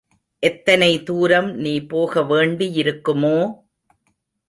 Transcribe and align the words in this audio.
எத்தனை 0.43 1.03
தூரம் 1.03 1.51
நீ 1.57 1.73
போக 1.85 2.23
வேண்டியிருக்குமோ! 2.23 3.37